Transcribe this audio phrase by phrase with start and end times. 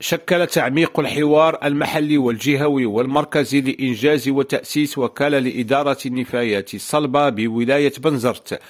[0.00, 8.60] شكل تعميق الحوار المحلي والجهوي والمركزي لإنجاز وتأسيس وكالة لإدارة النفايات الصلبة بولاية بنزرت.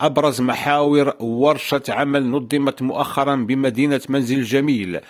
[0.00, 5.00] أبرز محاور ورشة عمل نظمت مؤخرا بمدينة منزل الجميل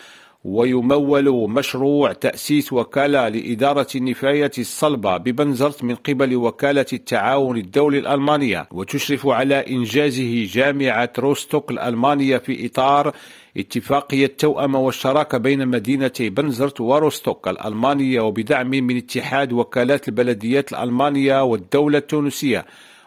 [0.44, 9.26] ويمول مشروع تأسيس وكالة لإدارة النفايات الصلبة ببنزرت من قبل وكالة التعاون الدولي الألمانية وتشرف
[9.26, 13.14] على إنجازه جامعة روستوك الألمانية في إطار
[13.57, 21.98] اتفاقية التوأمة والشراكة بين مدينتي بنزرت وروستوك الألمانية وبدعم من اتحاد وكالات البلديات الألمانية والدولة
[21.98, 22.64] التونسية.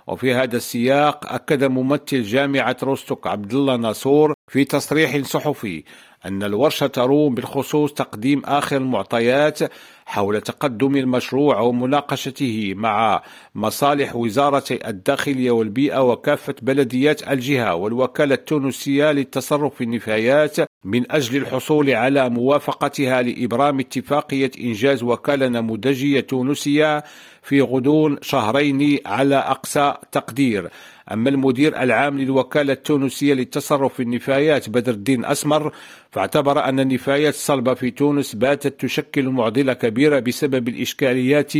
[0.07, 5.83] وفي هذا السياق أكد ممثل جامعة روستوك عبد الله ناصور في تصريح صحفي
[6.25, 9.59] أن الورشة تروم بالخصوص تقديم آخر المعطيات
[10.05, 13.23] حول تقدم المشروع ومناقشته مع
[13.55, 21.89] مصالح وزارتي الداخلية والبيئة وكافة بلديات الجهة والوكالة التونسية للتصرف في النفايات من أجل الحصول
[21.89, 27.03] على موافقتها لإبرام اتفاقية إنجاز وكالة نموذجية تونسية
[27.41, 30.69] في غضون شهرين على أقصى تقدير.
[31.11, 35.71] أما المدير العام للوكالة التونسية للتصرف في النفايات بدر الدين أسمر
[36.11, 41.53] فاعتبر أن النفايات الصلبة في تونس باتت تشكل معضلة كبيرة بسبب الإشكاليات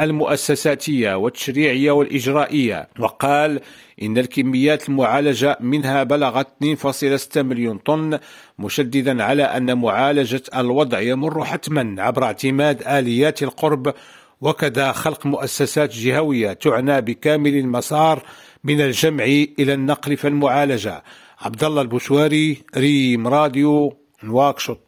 [0.00, 2.88] المؤسساتية والتشريعية والإجرائية.
[2.98, 3.60] وقال
[4.02, 8.18] إن الكميات المعالجة منها بلغت 2.6 مليون طن
[8.58, 13.94] مشددا على أن معالجة الوضع يمر حتما عبر اعتماد آليات القرب
[14.44, 18.22] وكذا خلق مؤسسات جهوية تعنى بكامل المسار
[18.64, 19.24] من الجمع
[19.58, 21.02] إلى النقل في المعالجة.
[21.40, 24.80] عبد الله البشواري ريم راديو نواكشوط.